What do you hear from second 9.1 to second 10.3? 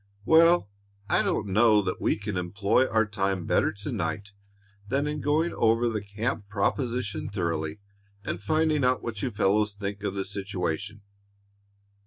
you fellows think of the